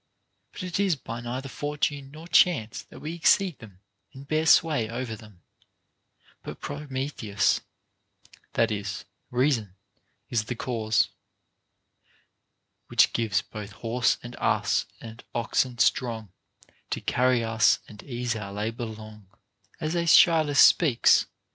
But 0.51 0.63
it 0.63 0.79
is 0.79 0.95
by 0.95 1.21
neither 1.21 1.47
Fortune 1.47 2.09
nor 2.09 2.27
chance 2.27 2.81
that 2.89 3.01
we 3.01 3.13
exceed 3.13 3.59
them 3.59 3.81
and 4.15 4.27
bear 4.27 4.47
sway 4.47 4.89
over 4.89 5.15
them; 5.15 5.43
but 6.41 6.59
Prometheus 6.59 7.61
(that 8.53 8.71
is, 8.71 9.05
reason) 9.29 9.75
is 10.27 10.45
the 10.45 10.55
cause, 10.55 11.09
Which 12.87 13.13
gives 13.13 13.43
both 13.43 13.73
horse 13.73 14.17
and 14.23 14.35
ass 14.37 14.87
and 14.99 15.23
oxen 15.35 15.77
strong, 15.77 16.31
To 16.89 16.99
carry 17.01 17.43
us 17.43 17.77
and 17.87 18.01
ease 18.01 18.35
our 18.35 18.51
labor 18.51 18.85
long,* 18.87 19.29
as 19.79 19.95
Aeschylus 19.95 20.59
speaks. 20.59 21.27